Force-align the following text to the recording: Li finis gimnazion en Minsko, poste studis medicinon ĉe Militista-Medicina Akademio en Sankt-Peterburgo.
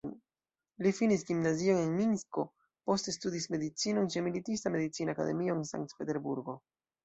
Li 0.85 0.93
finis 0.99 1.25
gimnazion 1.27 1.81
en 1.81 1.91
Minsko, 1.97 2.47
poste 2.91 3.15
studis 3.19 3.49
medicinon 3.59 4.11
ĉe 4.17 4.27
Militista-Medicina 4.31 5.19
Akademio 5.19 5.59
en 5.63 5.67
Sankt-Peterburgo. 5.75 6.61